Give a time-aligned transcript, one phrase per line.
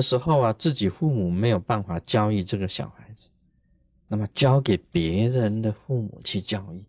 [0.00, 3.28] 时候啊，自己父母没有办法教育这个小孩子，
[4.08, 6.84] 那么交给别人的父母去教育，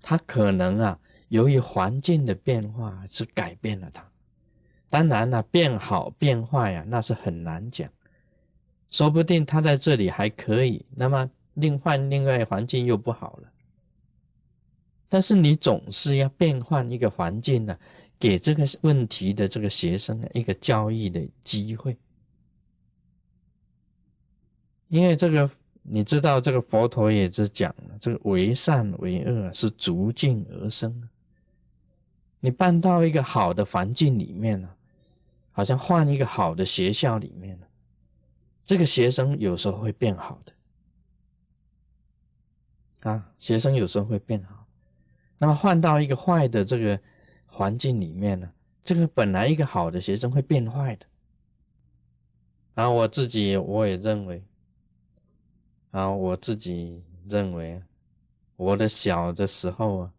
[0.00, 0.98] 他可能啊，
[1.28, 4.06] 由于环境的变化是改变了他。
[4.90, 7.90] 当然了，变好变坏呀，那是很难讲。
[8.90, 13.48] 说不定他在这里还可以，那么另换另外环境又不好了。
[15.08, 17.78] 但是你总是要变换一个环境呢，
[18.22, 21.98] 给这个问题的这个学生一个教育的机会。
[24.86, 25.50] 因为这个
[25.82, 31.08] 你知道，这个佛陀也是讲了，这个为善为恶是逐境而生。
[32.38, 34.70] 你搬到一个好的环境里面呢？
[35.50, 37.66] 好像换一个好的学校里面呢，
[38.64, 40.52] 这个学生有时候会变好的
[43.10, 44.64] 啊，学生有时候会变好。
[45.38, 47.00] 那么换到一个坏的这个
[47.52, 48.50] 环境里面呢，
[48.82, 51.06] 这个本来一个好的学生会变坏的。
[52.74, 54.42] 然后我自己我也认为，
[55.90, 57.82] 啊，我自己认为，
[58.56, 60.12] 我的小的时候啊，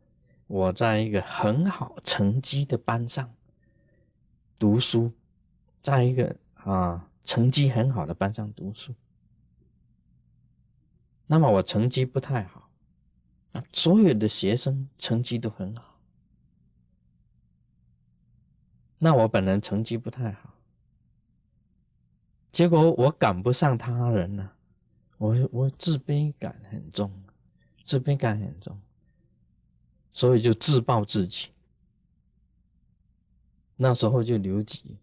[0.46, 3.34] 我在一个很好成绩的班上
[4.60, 5.12] 读书。
[5.82, 8.94] 在一个啊成绩很好的班上读书，
[11.28, 12.70] 那么我成绩不太好，
[13.52, 15.93] 啊，所有的学生成绩都很好，
[19.00, 20.54] 那我本人成绩不太好，
[22.52, 24.52] 结果我赶不上他人呢，
[25.18, 27.12] 我我自卑感很重，
[27.84, 28.80] 自卑感很重，
[30.12, 31.52] 所以就自暴自弃，
[33.76, 34.98] 那时候就留级。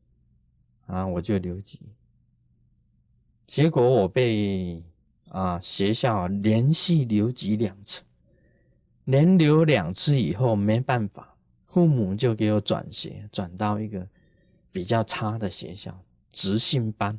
[0.86, 1.78] 啊，我就留级，
[3.46, 4.82] 结果我被
[5.28, 8.02] 啊学校连续留级两次，
[9.04, 11.29] 连留两次以后没办法，
[11.70, 14.04] 父母就给我转学，转到一个
[14.72, 15.96] 比较差的学校，
[16.32, 17.16] 职训班，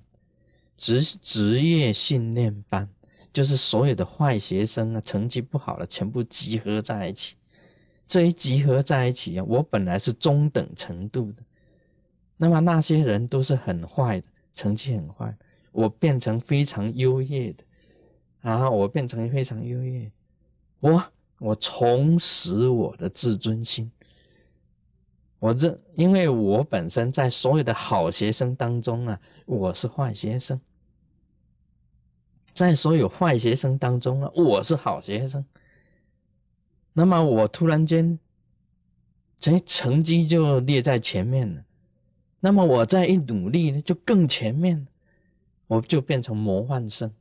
[0.75, 2.89] 职职业训练班，
[3.31, 7.37] 就是所有的坏学生啊，成绩不好的全部集合在一起，
[8.05, 11.41] 这一集合在一起啊，我本来是中等程度的。
[12.35, 15.33] 那么那些人都是很坏的，成绩很坏。
[15.71, 17.63] 我变成非常优越的，
[18.41, 20.11] 啊，我变成非常优越。
[20.81, 21.01] 我
[21.39, 23.89] 我重拾我的自尊心。
[25.41, 30.55] 我这因为我本身在所有的好学生当中啊，我是坏学生；
[32.53, 35.43] 在所有坏学生当中啊，我是好学生。
[36.93, 38.19] 那么我突然间，
[39.39, 41.65] 这成绩就列在前面了。
[42.39, 44.85] 那么我再一努力呢，就更前面，
[45.65, 47.11] 我就变成模范生，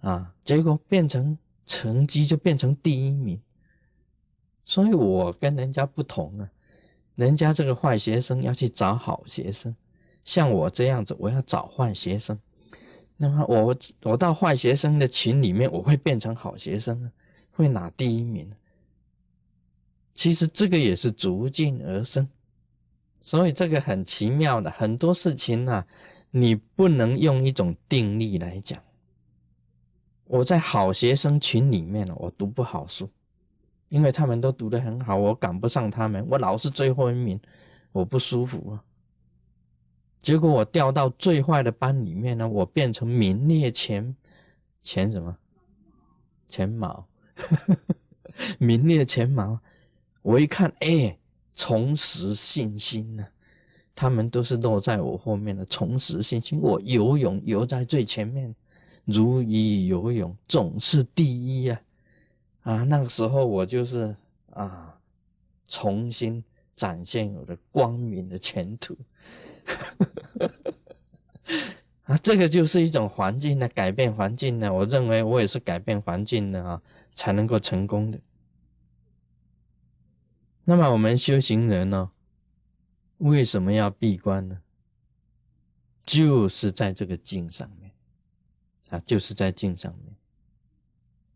[0.00, 1.36] 啊，结果变成
[1.66, 3.38] 成绩就变成第一名，
[4.64, 6.50] 所以我跟人家不同啊，
[7.22, 9.72] 人家这个坏学生要去找好学生，
[10.24, 12.36] 像我这样子，我要找坏学生，
[13.16, 17.12] 那么我我到坏学生的群里面，我会变成好学生，
[17.52, 18.50] 会拿第一名，
[20.14, 22.28] 其实这个也是逐渐而生。
[23.20, 25.84] 所以这个很奇妙的，很多事情呢，
[26.32, 28.82] 你不能用一种定力来讲。
[30.24, 33.08] 我在好学生群里面呢我读不好书，
[33.92, 37.38] 因为他们都读得很好，我赶不上他们，我老是最后一名，
[37.92, 38.82] 我不舒服啊。
[40.22, 44.16] 结果我调到最坏的班里面呢，我变成名列前
[44.80, 45.36] 前什么
[46.48, 47.06] 前茅，
[48.58, 49.60] 名列前茅。
[50.22, 51.18] 我一看，哎。
[51.54, 53.26] 重拾信心呢？
[53.94, 55.66] 他们都是落在我后面的。
[55.66, 58.54] 重拾信心，我游泳游在最前面，
[59.04, 61.78] 如鱼游泳总是第一呀！
[62.62, 64.14] 啊，那个时候我就是
[64.50, 64.98] 啊，
[65.66, 66.42] 重新
[66.74, 68.96] 展现我的光明的前途。
[72.04, 76.82] 啊，这个就是一种环境的改变，环境呢，我认为我也是改变环境的啊，
[77.14, 78.20] 才能够成功的。
[80.64, 82.10] 那么我们修行人呢，
[83.18, 84.60] 为什么要闭关呢？
[86.04, 87.92] 就是在这个境上面，
[88.90, 90.11] 啊，就是在境上面。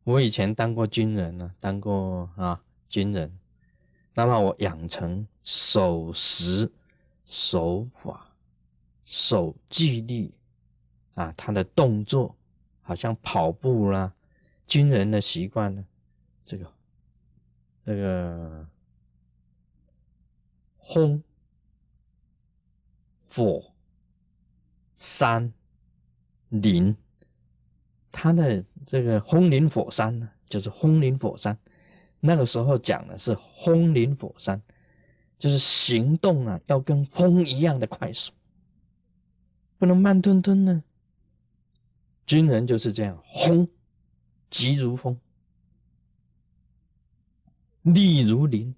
[0.06, 3.36] 我以前当过军人呢，当过啊军人，
[4.14, 6.70] 那么我养成守时、
[7.24, 8.32] 守法、
[9.04, 10.32] 守纪律，
[11.14, 12.36] 啊，他的动作
[12.82, 14.14] 好像跑步啦，
[14.64, 15.84] 军人的习惯呢，
[16.44, 16.72] 这个，
[17.84, 18.68] 这个。
[20.88, 21.20] 轰、
[23.28, 23.72] 火、
[24.94, 25.52] 山、
[26.48, 26.96] 林，
[28.18, 31.56] 他的这个轰林火山呢，就是轰林火山。
[32.18, 34.60] 那个时候讲的是轰林火山，
[35.38, 38.32] 就是行动啊，要跟风一样的快速。
[39.76, 40.82] 不能慢吞吞呢。
[42.24, 43.68] 军人就是这样，轰，
[44.48, 45.20] 急如风，
[47.82, 48.74] 立如林，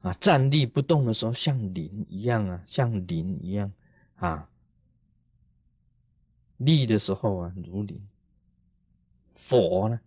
[0.00, 3.70] 啊，站立不动的时候像林一样啊，像林一样
[4.14, 4.48] 啊，
[6.56, 8.00] 立的时候啊如林。
[9.36, 10.00] 佛呢，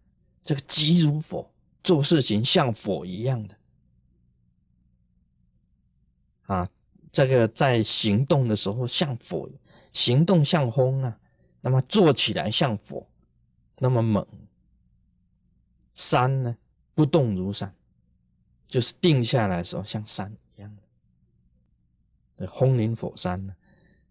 [0.43, 1.49] 这个急如佛，
[1.83, 3.57] 做事情像佛一样的，
[6.47, 6.69] 啊，
[7.11, 9.49] 这个在行动的时候像佛，
[9.93, 11.17] 行动像风啊。
[11.61, 13.05] 那么做起来像佛，
[13.79, 14.25] 那么猛。
[15.93, 16.55] 山呢，
[16.95, 17.75] 不动如山，
[18.65, 20.83] 就是定下来的时候像山一样的。
[22.37, 23.53] 这轰林火山呢，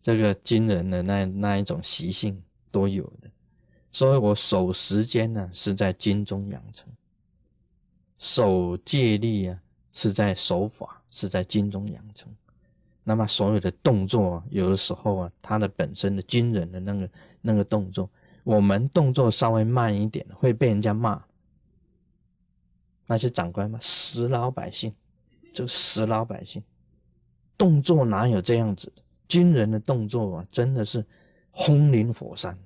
[0.02, 3.27] 这个惊人的那那一种习性都有的。
[3.98, 6.86] 所以我守时间呢，是在经中养成；
[8.16, 9.60] 守戒律啊，
[9.92, 12.32] 是在守法，是在经中养成。
[13.02, 17.10] 那么所有的动作，有的时候啊，它的本身的惊人的那个
[17.40, 18.08] 那个动作，
[18.44, 21.20] 我们动作稍微慢一点，会被人家骂。
[23.04, 24.94] 那些长官嘛，死老百姓，
[25.52, 26.62] 就死老百姓，
[27.56, 29.02] 动作哪有这样子的？
[29.26, 31.04] 军人的动作啊，真的是
[31.50, 32.56] 轰林火山。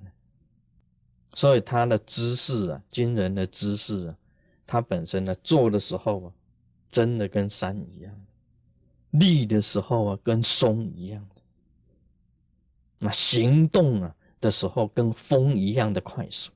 [1.33, 4.17] 所以他的姿势啊，军人的姿势啊，
[4.65, 6.31] 他本身呢，做的时候啊，
[6.91, 8.13] 真的跟山一样。
[9.11, 11.41] 立的时候啊，跟松一样的；
[12.97, 16.49] 那行动啊的时候，跟风一样的快速；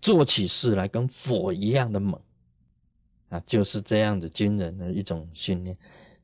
[0.00, 2.20] 做起事来跟火一样的猛
[3.30, 5.74] 啊，就是这样的军人的一种训练。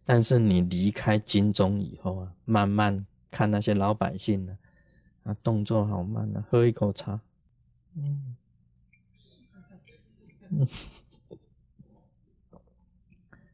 [0.05, 4.59] 但是你离开军中以后啊，慢慢看那些老百姓呢，
[5.25, 7.19] 啊，动作好慢啊，喝一口茶，
[7.97, 8.37] 嗯，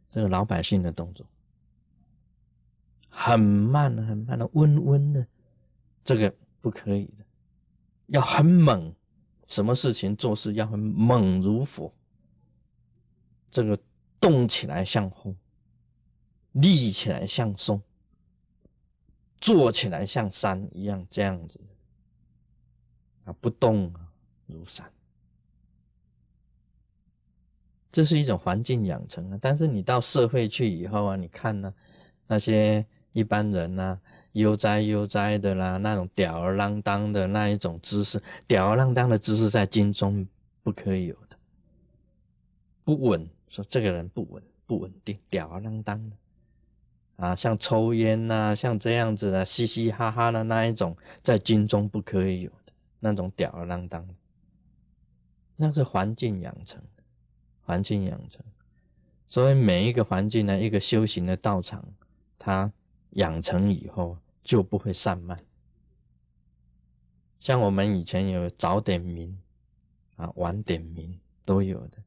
[0.08, 1.24] 这个老百姓的动作。
[3.08, 5.26] 很慢很慢的，温温的，
[6.02, 7.24] 这个不可以的，
[8.06, 8.94] 要很猛，
[9.46, 11.94] 什么事情做事要很猛如火，
[13.50, 13.78] 这个
[14.18, 15.36] 动起来像风，
[16.52, 17.80] 立起来像松，
[19.40, 21.60] 坐起来像山一样，这样子。
[23.24, 24.11] 啊，不动啊。
[24.52, 24.88] 如山，
[27.90, 29.38] 这是一种环境养成啊。
[29.40, 31.74] 但是你到社会去以后啊，你看呢，
[32.26, 32.86] 那些。
[33.14, 34.00] 一般人呢，
[34.32, 40.26] 悠哉悠哉的啦，那种吊儿郎当的那一种姿势，吊儿郎当的姿势在经中
[40.62, 41.36] 不可以有的，
[42.84, 46.16] 不稳，说这个人不稳，不稳定，吊儿郎当的，
[47.16, 54.14] 啊，像抽烟呐，像这样子的嘻嘻哈哈的那一种，在经中不可以有的那种吊儿郎当的，
[55.62, 56.82] 那是环境养成，
[57.60, 58.44] 环境养成，
[59.28, 61.94] 所以每一个环境呢，一个修行的道场，
[62.38, 62.72] 它。
[63.16, 65.38] 养成以后就不会散漫。
[67.38, 69.38] 像我们以前有早点名
[70.16, 71.98] 啊，晚点名都有的。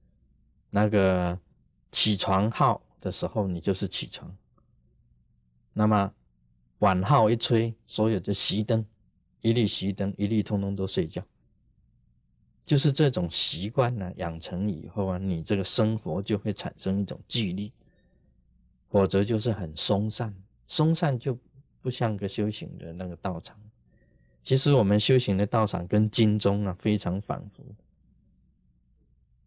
[0.72, 1.40] 那个
[1.92, 4.28] 起床号的时候，你就是起床；
[5.74, 6.12] 那么
[6.80, 8.84] 晚号一吹，所有的熄灯，
[9.42, 11.24] 一律熄灯，一律通通都睡觉。
[12.66, 17.72] 就是这种习惯呢，养成以后啊，你这个生活就会产生一种纪律，
[18.90, 20.36] 否则就是很松散。
[20.68, 21.38] 松散就
[21.80, 23.56] 不像个修行的那个道场。
[24.44, 27.64] 其实我们修行的道场跟经中啊非常反复。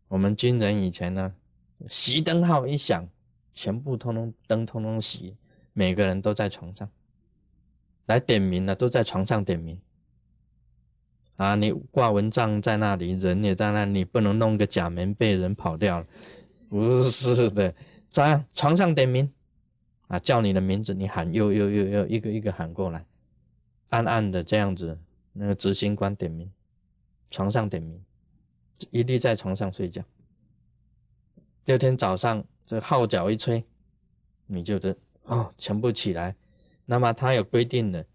[0.06, 1.34] 我们军人以前呢，
[1.88, 3.08] 熄灯号一响，
[3.52, 5.34] 全部通通灯通通熄，
[5.72, 6.88] 每个人都在床上
[8.06, 9.80] 来点名了，都在床上点名。
[11.38, 16.06] 啊，你挂蚊帐在那里，人也在那里，不能弄个假棉被人跑掉了。
[16.68, 17.74] 不是 的，
[18.10, 19.32] 在床上点名。
[20.08, 23.04] 啊，叫你的名字，你喊，又又又又一个一个喊过来，
[23.90, 24.98] 暗暗的这样子，
[25.34, 26.50] 那个执行官点名，
[27.30, 28.02] 床上点名，
[28.90, 30.02] 一律在床上睡觉。
[31.62, 33.62] 第二天早上，这号角一吹，
[34.46, 36.34] 你就得哦，全部起来。
[36.86, 38.06] 那么他有规定的，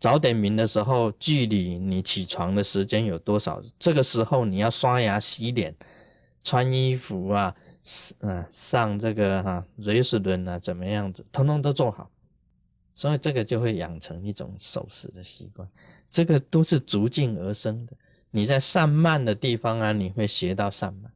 [0.00, 3.62] 早点名的时候，距离你起床的时间有多少？
[3.78, 5.76] 这个时候你要刷牙、洗脸、
[6.42, 7.54] 穿衣服啊。
[8.20, 12.10] 嗯，上这个哈瑞士轮啊，怎么样子，通通都做好，
[12.94, 15.68] 所以这个就会养成一种守时的习惯。
[16.10, 17.96] 这个都是逐进而生的。
[18.30, 21.10] 你在散漫的地方啊，你会学到散漫；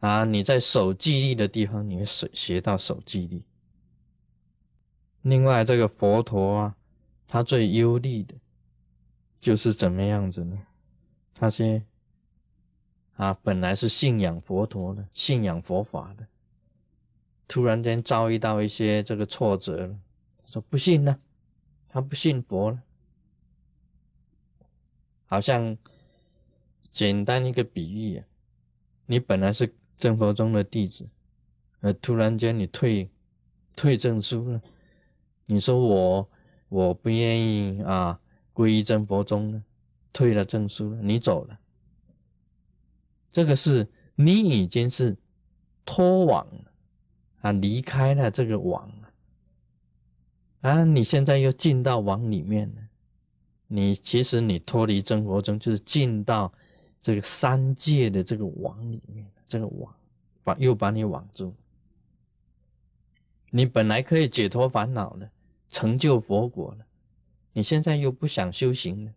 [0.00, 3.42] 啊，你在守纪律的地方，你会学学到守纪律。
[5.22, 6.76] 另外，这个佛陀啊，
[7.28, 8.34] 他最忧虑的，
[9.40, 10.66] 就是怎么样子呢？
[11.32, 11.86] 他先。
[13.14, 16.28] 啊，本来是信仰佛陀的，信仰佛法的，
[17.48, 19.98] 突然间遭遇到一些这个挫折了，
[20.46, 21.18] 说不信呢，
[21.88, 22.80] 他不信佛了。
[25.26, 25.76] 好像
[26.92, 28.24] 简单一个比喻啊，
[29.06, 31.08] 你本来是正佛宗的弟子，
[31.80, 33.10] 呃，突然间你退
[33.74, 34.62] 退证书了，
[35.46, 36.30] 你说我
[36.68, 38.20] 我不愿意啊，
[38.54, 39.62] 皈依正佛宗了，
[40.12, 41.58] 退了证书了，你走了，
[43.32, 45.16] 这个是你已经是
[45.84, 46.72] 脱网了
[47.40, 48.90] 啊，离开了这个网
[50.60, 52.82] 啊，你现在又进到网里面了。
[53.70, 56.52] 你其实你脱离真佛宗，就是进到
[57.00, 59.94] 这个三界的这个网里面，这个网
[60.42, 61.54] 把又把你网住。
[63.50, 65.30] 你本来可以解脱烦恼的，
[65.70, 66.86] 成就佛果了，
[67.52, 69.12] 你现在又不想修行了，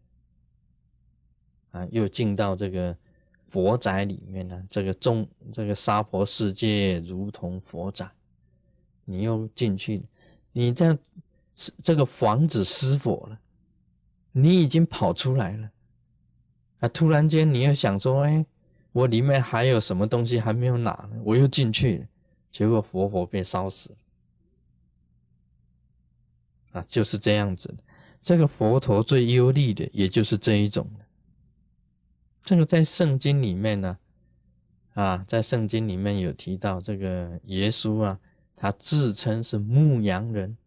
[1.71, 2.97] 啊，又进到这个
[3.47, 4.63] 佛宅里面了。
[4.69, 8.09] 这个众这个娑婆世界如同佛宅，
[9.05, 10.03] 你又进去，
[10.51, 10.97] 你这样
[11.81, 13.39] 这个房子失火了。
[14.33, 15.69] 你已经跑出来了，
[16.79, 16.87] 啊！
[16.87, 18.45] 突然间你又想说，哎，
[18.93, 21.21] 我里面还有什么东西还没有拿呢？
[21.25, 22.07] 我又进去了，
[22.49, 23.95] 结果活活被烧死了，
[26.71, 27.77] 啊，就是这样子的。
[28.23, 30.89] 这个佛陀最优利的，也就是这一种。
[32.43, 33.97] 这个在圣经里面呢，
[34.93, 38.19] 啊，在圣经里面有提到这个耶稣啊，
[38.55, 40.57] 他自称是牧羊人。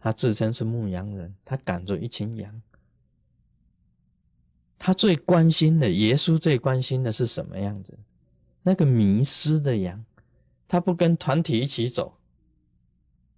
[0.00, 2.62] 他自称是牧羊人，他赶着一群羊。
[4.78, 7.98] 他最关心的，耶稣最关心的是什么样子？
[8.62, 10.04] 那个迷失的羊，
[10.68, 12.16] 他不跟团体一起走。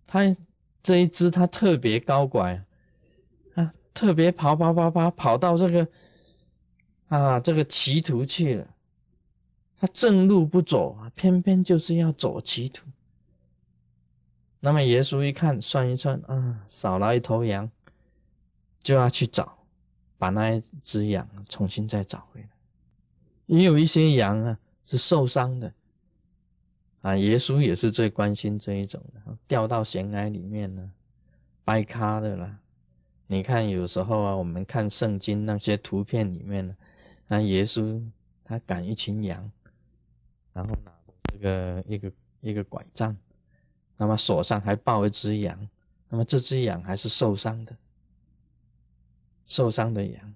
[0.07, 0.37] 他
[0.83, 2.65] 这一只，它特别高拐
[3.55, 5.89] 啊，特别跑跑跑跑跑到这个
[7.09, 8.67] 啊这个歧途去了。
[9.77, 12.87] 它正路不走啊，偏偏就是要走歧途。
[14.61, 17.71] 那么耶稣一看，算一算啊，少了一头羊，
[18.83, 19.65] 就要去找，
[20.19, 22.49] 把那一只羊重新再找回来。
[23.47, 25.73] 也有一些羊啊是受伤的，
[27.03, 30.91] 啊，耶稣也是最关心这一种的，掉到悬崖里面呢，
[31.65, 32.59] 掰咖的啦。
[33.27, 36.77] 你看有时候啊，我们看圣经那些图片里面呢，
[37.27, 38.03] 那耶稣
[38.45, 39.51] 他赶一群羊，
[40.53, 43.17] 然后拿着这个一个一个拐杖。
[43.97, 45.69] 那么手上还抱一只羊，
[46.09, 47.77] 那么这只羊还是受伤的，
[49.47, 50.35] 受伤的羊。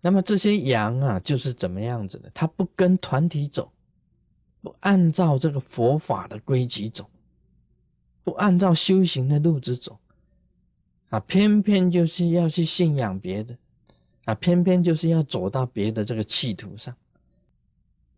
[0.00, 2.30] 那么这些羊啊，就是怎么样子的？
[2.34, 3.70] 它不跟团体走，
[4.60, 7.08] 不按照这个佛法的规矩走，
[8.24, 9.98] 不按照修行的路子走，
[11.10, 13.56] 啊，偏偏就是要去信仰别的，
[14.24, 16.94] 啊，偏偏就是要走到别的这个气途上。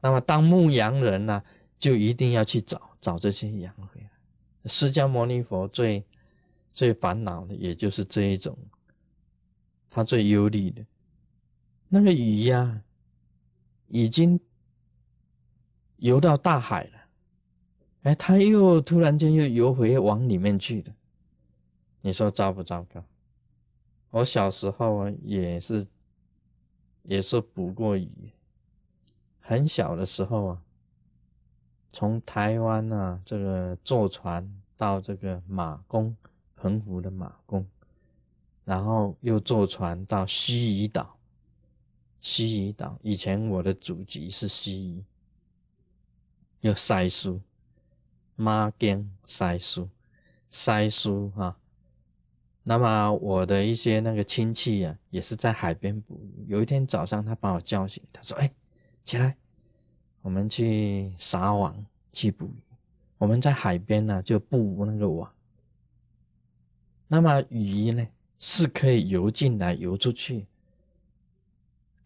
[0.00, 1.42] 那么当牧羊人呢，
[1.78, 4.10] 就一定要去找找这些羊回来。
[4.64, 6.04] 释迦牟尼佛最
[6.72, 8.56] 最烦恼的，也就是这一种，
[9.90, 10.84] 他最忧虑的，
[11.88, 12.82] 那个鱼呀，
[13.88, 14.40] 已经
[16.00, 16.98] 游到大海了，
[18.02, 20.94] 哎，他又突然间又游回往里面去了，
[22.00, 23.04] 你说糟不糟糕？
[24.10, 25.86] 我小时候啊，也是
[27.02, 28.32] 也是捕过鱼，
[29.38, 30.62] 很小的时候啊。
[31.92, 36.16] 从台湾啊，这个坐船到这个马公
[36.54, 37.66] 澎湖的马公，
[38.64, 41.16] 然后又坐船到西屿岛。
[42.20, 45.04] 西屿岛以前我的祖籍是西屿，
[46.60, 47.40] 又塞书，
[48.36, 49.88] 马根塞书，
[50.48, 51.56] 塞书哈。
[52.62, 56.44] 那么我的一些那个亲戚啊，也是在海边捕鱼。
[56.46, 58.52] 有一天早上，他把我叫醒，他说：“哎，
[59.04, 59.36] 起来。”
[60.22, 62.62] 我们去撒网去捕鱼，
[63.16, 65.32] 我们在海边呢就布那个网。
[67.08, 68.06] 那么鱼呢
[68.38, 70.46] 是可以游进来游出去，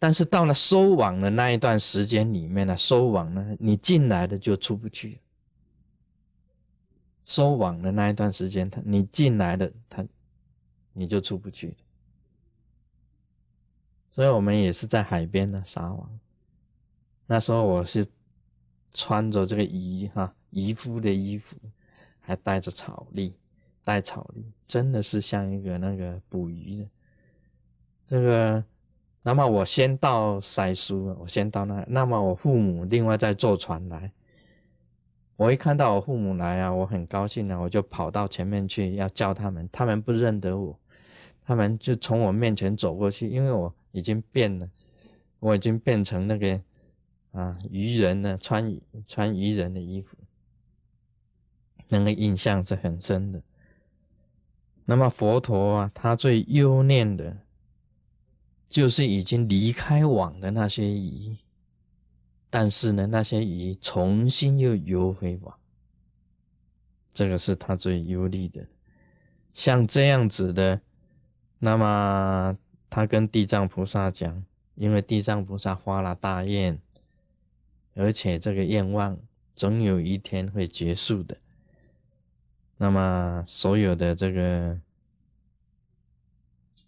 [0.04, 5.18] 但是到了收网的那一段时间里面呢，收网呢你进来的就出不去。
[7.24, 10.06] 收网的那一段时间，他你进来的他
[10.92, 11.74] 你就出不去。
[14.10, 16.20] 所以我们也是在海边呢撒网。
[17.26, 18.06] 那时候我是
[18.92, 21.56] 穿着这个渔哈渔夫的衣服，
[22.20, 23.32] 还带着草笠，
[23.82, 26.90] 带草笠，真的是像一个那个捕鱼的。
[28.06, 28.62] 这个，
[29.24, 34.12] 那么我先到塞苏，我先到那，那么我父母另外再坐船来。
[35.34, 40.78] 我一看到我父母来啊，我很高兴啊，我就跑到前面去要叫他们，他们不认得我，
[41.44, 44.68] 他们就从我面前走过去，因为我已经变了，
[45.40, 46.60] 我已经变成那个。
[47.32, 50.16] 啊，渔人呢，穿穿渔人的衣服，
[51.88, 53.42] 那个印象是很深的。
[54.84, 57.36] 那么佛陀啊，他最忧念的，
[58.68, 61.36] 就是已经离开网的那些鱼，
[62.50, 65.56] 但是呢，那些鱼重新又游回网，
[67.12, 68.66] 这个是他最忧虑的。
[69.52, 70.80] 像这样子的，
[71.60, 72.58] 那么
[72.90, 74.44] 他跟地藏菩萨讲，
[74.74, 76.80] 因为地藏菩萨发了大愿，
[77.94, 79.16] 而且这个愿望
[79.54, 81.36] 总有一天会结束的。
[82.76, 84.76] 那么，所有的这个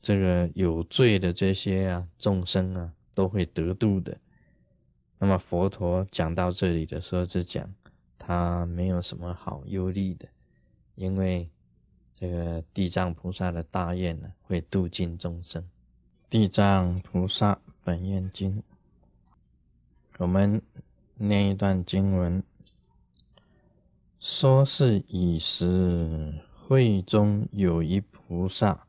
[0.07, 4.17] 这个有罪的这些啊众生啊，都会得度的。
[5.19, 7.75] 那么佛陀讲到这里的时候，就讲
[8.17, 10.29] 他没有什么好忧虑的，
[10.95, 11.51] 因为
[12.15, 15.69] 这个地藏菩萨的大愿呢，会度尽众生。
[16.31, 18.63] 地藏菩萨本愿经，
[20.19, 20.63] 我们
[21.17, 22.41] 念一段经文。
[24.21, 26.33] 说是以时，
[26.65, 28.86] 会中有一菩萨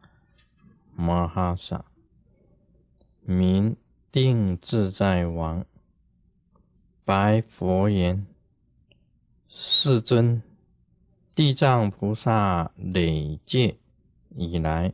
[1.00, 1.86] 摩哈萨，
[3.22, 3.76] 名
[4.12, 5.64] 定自在王，
[7.06, 8.26] 白佛言
[9.48, 10.42] ：“世尊，
[11.36, 13.78] 地藏菩萨累劫
[14.30, 14.92] 以来，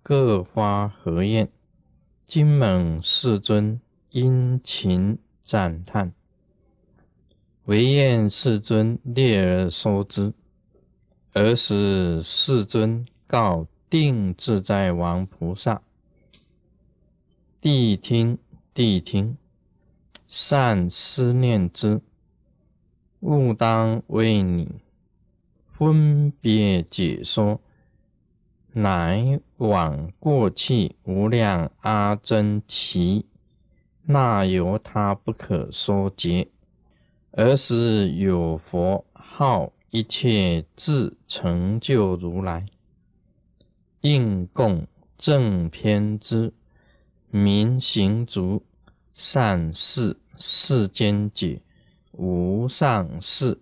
[0.00, 1.50] 各发何愿？
[2.28, 3.80] 今蒙世尊
[4.10, 6.12] 殷勤赞叹。”
[7.66, 10.32] 唯愿世尊列而说之。
[11.32, 15.82] 尔时世尊告定自在王菩萨
[17.62, 18.38] ：“谛听，
[18.74, 19.36] 谛听，
[20.26, 22.00] 善思念之。
[23.20, 24.80] 勿当为你
[25.72, 27.60] 分别解说，
[28.72, 33.24] 乃往过去无量阿僧祇，
[34.02, 36.48] 那由他不可说劫。”
[37.38, 42.64] 而是有佛号一切自成就如来，
[44.00, 46.52] 应供正偏之
[47.30, 48.62] 明行足
[49.14, 51.60] 善事世间解
[52.12, 53.60] 无上士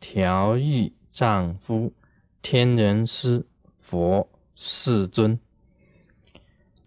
[0.00, 1.92] 调御丈夫
[2.42, 3.46] 天人师
[3.78, 5.38] 佛世尊，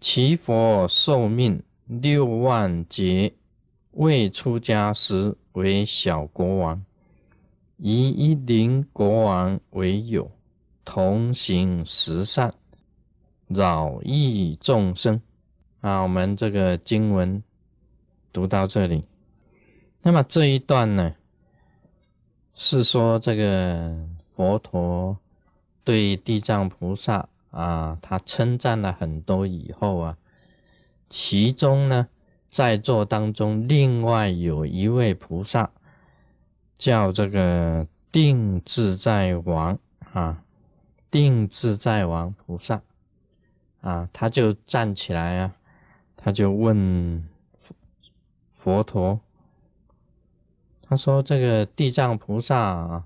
[0.00, 3.34] 其佛寿命六万劫，
[3.92, 5.36] 未出家时。
[5.54, 6.84] 为小国王，
[7.78, 10.30] 以一灵国王为友，
[10.84, 12.54] 同行十善，
[13.48, 15.20] 饶益众生。
[15.80, 17.42] 啊，我们这个经文
[18.32, 19.04] 读到这里，
[20.02, 21.14] 那么这一段呢，
[22.54, 25.18] 是说这个佛陀
[25.84, 30.16] 对地藏菩萨啊，他称赞了很多以后啊，
[31.08, 32.08] 其中呢。
[32.50, 35.70] 在座当中，另外有一位菩萨
[36.78, 39.78] 叫这个定自在王
[40.14, 40.42] 啊，
[41.10, 42.80] 定自在王菩萨
[43.80, 45.54] 啊，他就站起来啊，
[46.16, 47.26] 他就问
[48.54, 49.20] 佛陀，
[50.82, 53.04] 他说：“这个地藏菩萨啊，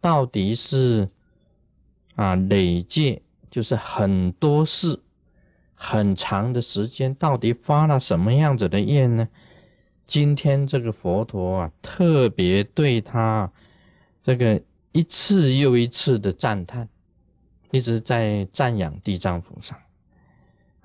[0.00, 1.08] 到底是
[2.16, 5.00] 啊累劫，就是很多事。”
[5.82, 9.26] 很长的时间，到底发了什么样子的愿呢？
[10.06, 13.50] 今天这个佛陀啊，特别对他
[14.22, 16.86] 这个一次又一次的赞叹，
[17.70, 19.74] 一直在赞扬地藏菩萨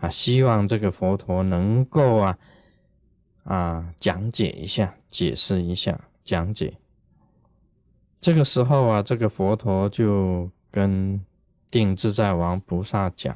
[0.05, 2.37] 啊，希望这个佛陀能够啊
[3.43, 6.73] 啊讲解一下，解释一下，讲解。
[8.21, 11.19] 这个时候啊，这个佛陀就跟
[11.71, 13.35] 定自在王菩萨讲。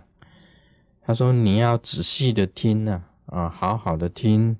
[1.01, 4.55] 他说：“你要仔细的听啊，啊，好好的听，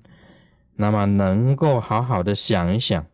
[0.74, 3.06] 那么能够好好的想一想，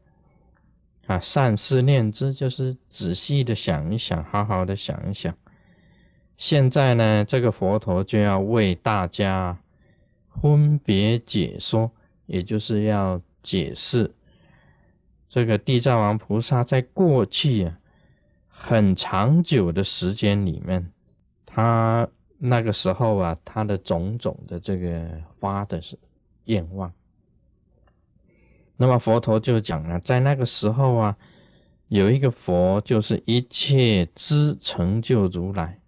[1.07, 5.35] 啊，善思念之，就是仔细的想一想，好好的想一想。
[6.37, 9.59] 现在呢，这个佛陀就要为大家
[10.41, 11.91] 分别解说，
[12.27, 14.15] 也就是要解释
[15.29, 17.79] 这个地藏王菩萨在过去啊
[18.49, 20.93] 很长久的时间里面，
[21.45, 25.09] 他。”那个时候啊，他的种种的这个
[25.41, 25.99] 发的是
[26.45, 26.93] 愿望。
[28.77, 31.17] 那么佛陀就讲了，在那个时候啊，
[31.89, 35.81] 有一个佛，就是一切知成就如来。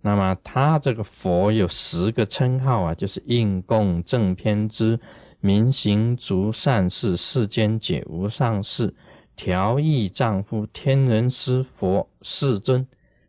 [0.00, 4.98] 那么他这个佛有十个称号啊，就是应供正偏知
[5.40, 8.94] 明行足善事世间解无上士
[9.34, 12.86] 调御丈夫天人师佛世尊。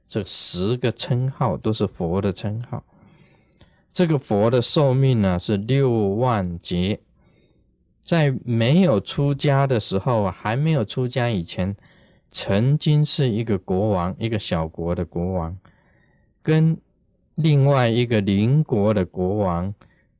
[0.08, 2.84] 这十个称号都是佛的称号。
[3.94, 7.00] 这个佛的寿命呢是六万劫，
[8.04, 11.76] 在没有出家的时候啊，还没有出家以前，
[12.32, 15.58] 曾经是一个国王，一个小国的国王。
[16.50, 16.76] 跟
[17.36, 19.72] 另外一个邻国的国王，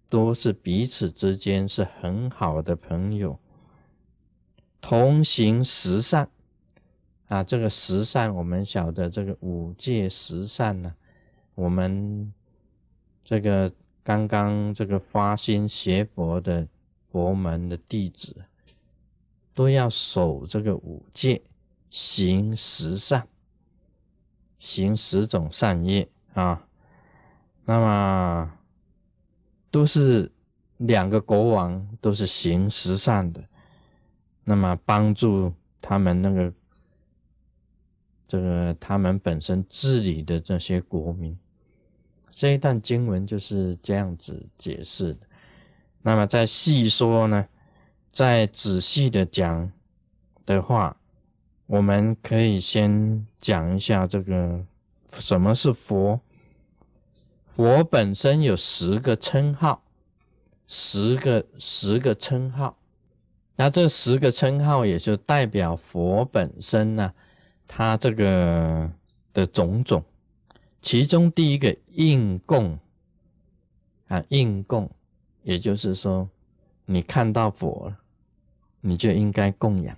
[0.10, 3.40] 都是彼此之间是很好的朋友，
[4.80, 6.30] 同行十善
[7.30, 7.44] 啊。
[7.44, 10.94] 这个十善，我们晓得这个五戒十善呢，
[11.56, 12.32] 我们
[13.24, 16.68] 这个刚刚这个发心学佛的
[17.08, 18.36] 佛门的弟子，
[19.56, 21.42] 都要守这个五戒，
[21.90, 23.28] 行十善，
[24.60, 26.66] 行十种善业啊。
[27.66, 28.52] 那么
[29.70, 30.32] 都是
[30.78, 33.44] 两个国王，都是行十善的，
[34.44, 36.52] 那么帮助他们那个
[38.28, 41.38] 这个他们本身治理的这些国民，
[42.32, 45.20] 这一段经文就是这样子解释的。
[46.02, 47.48] 那么再细说呢，
[48.12, 49.72] 再仔细的讲
[50.46, 50.98] 的话，
[51.68, 54.66] 我们可以先讲一下这个
[55.18, 56.22] 什么是佛。
[57.56, 59.84] 佛本身有十个称号，
[60.68, 62.78] 十个十个称号，
[63.58, 67.14] 那这十个称号也就代表佛本身呢，
[67.68, 68.90] 它这个
[69.34, 70.04] 的种种。
[70.82, 72.80] 其中第一个应供
[74.08, 74.90] 啊，应供，
[75.44, 76.30] 也就是说，
[76.86, 77.98] 你看到佛了，
[78.80, 79.98] 你就应该供养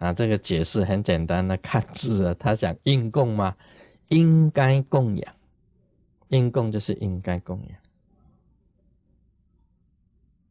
[0.00, 0.12] 啊。
[0.12, 3.56] 这个解释很简单的，看字啊，他讲应供嘛，
[4.08, 5.34] 应该供养。
[6.30, 7.78] 应供就是应该供养。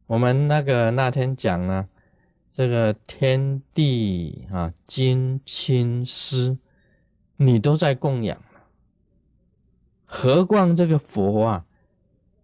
[0.06, 1.88] 我们那个那天讲呢，
[2.52, 6.58] 这个天地啊、金亲师，
[7.36, 8.42] 你都在供养
[10.04, 11.64] 何况这个佛啊，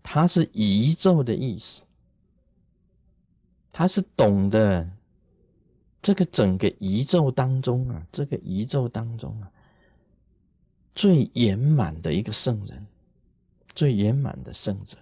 [0.02, 1.82] 他是宇宙的意思，
[3.72, 4.88] 他是懂得
[6.06, 9.50] 这个整个宇宙当中啊，这个宇宙当中啊，
[10.94, 12.86] 最圆满的一个圣人。
[13.74, 14.96] 最圆满的圣者，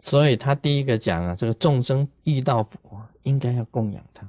[0.00, 4.28] 所以他第一个讲啊，这个众生遇到佛，应该要供养他。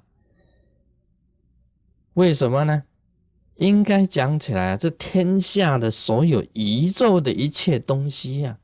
[2.15, 2.84] 为什么呢？
[3.56, 8.60] 应该讲起来啊，这天下的所有宇宙的一切东西呀，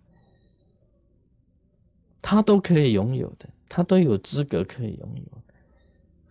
[2.21, 5.38] 他都可以拥有的，他都有资格可以拥有。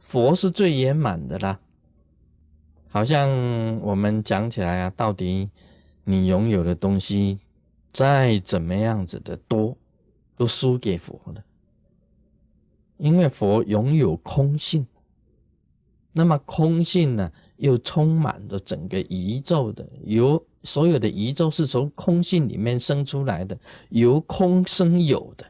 [0.09, 1.61] 佛是最圆满的啦，
[2.89, 3.29] 好像
[3.83, 5.51] 我们讲起来啊，到底。
[6.05, 7.39] 你拥有的东西
[7.93, 9.77] 再怎么样子的多，
[10.39, 11.45] 都输给佛的，
[12.97, 14.87] 因为佛拥有空性。
[16.13, 23.59] 那么空性呢，又充满着整个宇宙的，由所有的宇宙是从空性里面生出来的，
[23.91, 25.45] 由空生有的。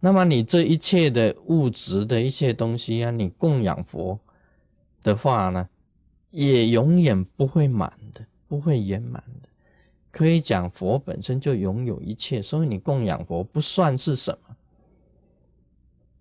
[0.00, 4.18] 那么你这一切的物质的一切东西啊，你供养佛
[5.02, 5.68] 的话呢，
[6.30, 8.26] 也永远不会满的。
[8.50, 9.48] 不会圆满的，
[10.10, 14.56] 可以讲佛本身就拥有一切，所以你供养佛不算是什么。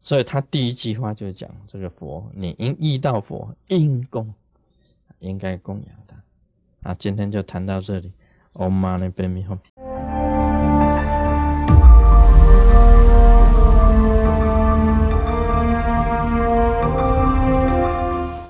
[0.03, 4.31] 所以他第一句话就讲这个佛，你应遇到佛应供，
[5.17, 6.23] 应该供养他。
[6.83, 8.13] 啊，今天就谈到这里
[8.53, 9.57] ，Om Mani Padme Hum。